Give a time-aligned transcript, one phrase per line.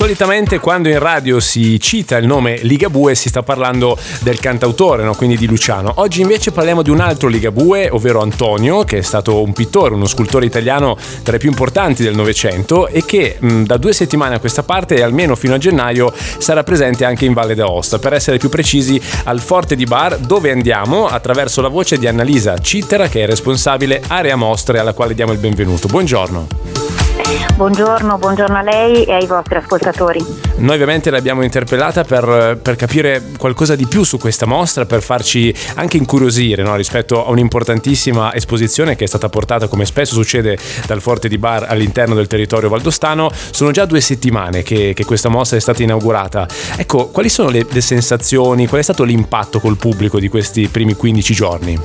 [0.00, 5.14] Solitamente quando in radio si cita il nome Ligabue si sta parlando del cantautore, no?
[5.14, 5.92] quindi di Luciano.
[5.96, 10.06] Oggi invece parliamo di un altro Ligabue, ovvero Antonio, che è stato un pittore, uno
[10.06, 14.38] scultore italiano tra i più importanti del Novecento e che mh, da due settimane a
[14.38, 17.98] questa parte e almeno fino a gennaio sarà presente anche in Valle d'Aosta.
[17.98, 22.56] Per essere più precisi al Forte di Bar, dove andiamo attraverso la voce di Annalisa
[22.56, 25.88] Cittera, che è responsabile area mostre alla quale diamo il benvenuto.
[25.88, 26.59] Buongiorno.
[27.54, 30.24] Buongiorno, buongiorno a lei e ai vostri ascoltatori.
[30.56, 35.54] Noi ovviamente l'abbiamo interpellata per, per capire qualcosa di più su questa mostra, per farci
[35.74, 36.74] anche incuriosire no?
[36.74, 41.66] rispetto a un'importantissima esposizione che è stata portata, come spesso succede, dal Forte di Bar
[41.68, 43.30] all'interno del territorio valdostano.
[43.32, 46.48] Sono già due settimane che, che questa mostra è stata inaugurata.
[46.76, 50.94] Ecco, quali sono le, le sensazioni, qual è stato l'impatto col pubblico di questi primi
[50.94, 51.78] 15 giorni?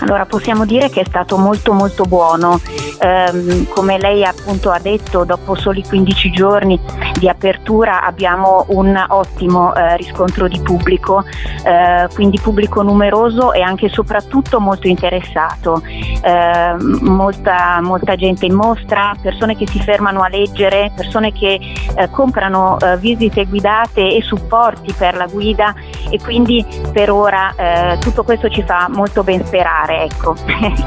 [0.00, 2.60] Allora possiamo dire che è stato molto molto buono,
[2.98, 6.78] ehm, come lei appunto ha detto dopo soli 15 giorni
[7.18, 11.24] di apertura abbiamo un ottimo eh, riscontro di pubblico,
[11.64, 18.54] eh, quindi pubblico numeroso e anche e soprattutto molto interessato, eh, molta, molta, gente in
[18.54, 21.58] mostra, persone che si fermano a leggere, persone che
[21.96, 25.74] eh, comprano eh, visite guidate e supporti per la guida
[26.10, 30.02] e quindi per ora eh, tutto questo ci fa molto ben sperare.
[30.02, 30.34] Ecco.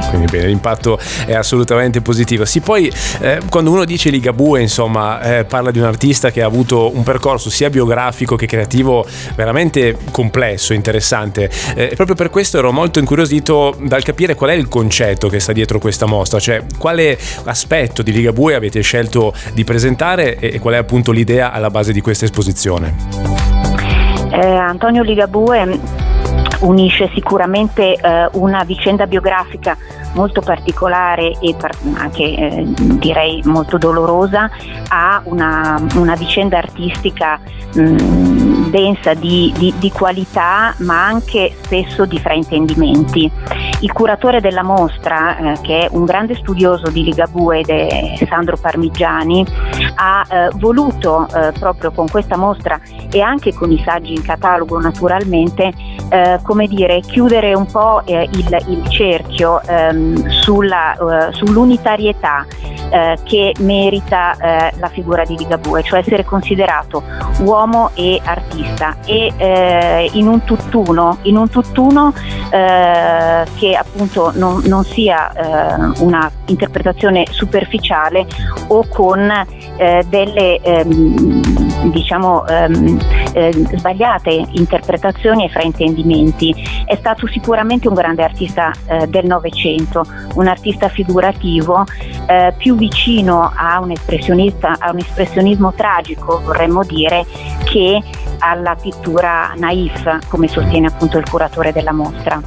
[0.09, 2.45] Quindi bene, l'impatto è assolutamente positivo.
[2.45, 6.45] Sì, poi eh, quando uno dice Ligabue, insomma, eh, parla di un artista che ha
[6.45, 9.05] avuto un percorso sia biografico che creativo
[9.35, 11.49] veramente complesso, interessante.
[11.75, 15.53] Eh, proprio per questo ero molto incuriosito dal capire qual è il concetto che sta
[15.53, 20.77] dietro questa mostra, cioè quale aspetto di Ligabue avete scelto di presentare e qual è
[20.77, 22.95] appunto l'idea alla base di questa esposizione.
[24.31, 25.98] Eh, Antonio Ligabue
[26.59, 29.77] unisce sicuramente eh, una vicenda biografica
[30.13, 31.55] molto particolare e
[31.93, 34.49] anche eh, direi molto dolorosa
[34.87, 37.39] a una, una vicenda artistica
[37.73, 43.31] mh, densa di, di, di, qualità ma anche spesso di fraintendimenti.
[43.81, 47.63] Il curatore della mostra, eh, che è un grande studioso di Ligabue
[48.27, 49.45] Sandro Parmigiani,
[49.95, 52.79] ha eh, voluto eh, proprio con questa mostra
[53.11, 55.71] e anche con i saggi in catalogo naturalmente
[56.09, 62.45] eh, come dire, chiudere un po' eh, il, il, cerchio ehm, sulla, uh, sull'unitarietà
[62.89, 67.03] eh, che merita eh, la figura di Ligabue, cioè essere considerato
[67.39, 68.97] uomo e artista.
[69.05, 72.13] E eh, in un tutt'uno, in un tutt'uno
[72.49, 75.31] eh, che appunto non, non sia
[75.99, 78.25] una interpretazione superficiale
[78.67, 79.31] o con
[80.07, 81.41] delle ehm,
[81.91, 82.99] diciamo ehm,
[83.33, 86.55] eh, sbagliate interpretazioni e fraintendimenti.
[86.85, 91.85] È stato sicuramente un grande artista eh, del Novecento, un artista figurativo
[92.27, 97.25] eh, più vicino a un, a un espressionismo tragico, vorremmo dire,
[97.63, 98.01] che
[98.39, 102.41] alla pittura naif, come sostiene appunto il curatore della mostra.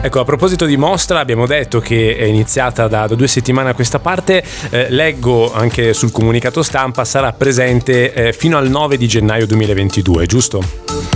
[0.00, 3.74] Ecco, a proposito di mostra, abbiamo detto che è iniziata da, da due settimane a
[3.74, 9.08] questa parte, eh, leggo anche sul comunicato stampa, sarà presente eh, fino al 9 di
[9.08, 11.15] gennaio 2022, giusto?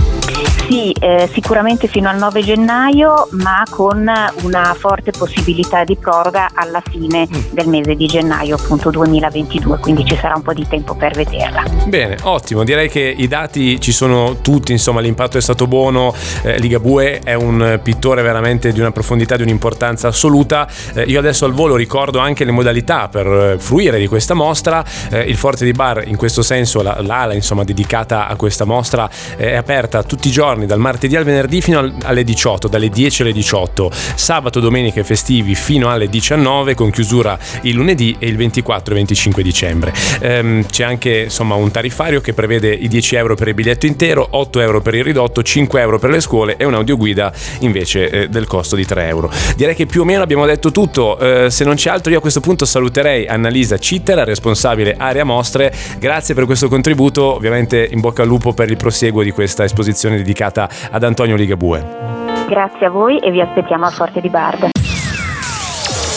[0.67, 4.09] Sì, eh, sicuramente fino al 9 gennaio, ma con
[4.43, 7.39] una forte possibilità di proroga alla fine mm.
[7.51, 11.63] del mese di gennaio, appunto 2022, quindi ci sarà un po' di tempo per vederla.
[11.85, 16.13] Bene, ottimo, direi che i dati ci sono tutti, insomma l'impatto è stato buono,
[16.43, 20.67] eh, Ligabue è un pittore veramente di una profondità, di un'importanza assoluta.
[20.93, 24.83] Eh, io adesso al volo ricordo anche le modalità per eh, fruire di questa mostra,
[25.09, 29.09] eh, il Forte di Bar in questo senso, la, l'ala insomma dedicata a questa mostra
[29.35, 33.21] è aperta tutti i giorni giorni, dal martedì al venerdì fino alle 18, dalle 10
[33.23, 38.37] alle 18, sabato, domenica e festivi fino alle 19 con chiusura il lunedì e il
[38.37, 39.93] 24 e 25 dicembre.
[40.21, 44.27] Ehm, c'è anche insomma un tariffario che prevede i 10 euro per il biglietto intero,
[44.31, 48.47] 8 euro per il ridotto, 5 euro per le scuole e un'audioguida invece eh, del
[48.47, 49.31] costo di 3 euro.
[49.55, 52.21] Direi che più o meno abbiamo detto tutto, eh, se non c'è altro io a
[52.21, 58.21] questo punto saluterei Annalisa Cittera, responsabile area mostre, grazie per questo contributo, ovviamente in bocca
[58.21, 61.99] al lupo per il prosieguo di questa esposizione dedicata dedicata ad Antonio Ligabue.
[62.47, 64.69] Grazie a voi e vi aspettiamo a Forte di Barda.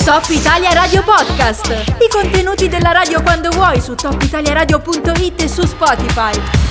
[0.05, 1.95] Top Italia Radio Podcast.
[2.01, 6.64] I contenuti della radio quando vuoi su topitaliaradio.it e su Spotify.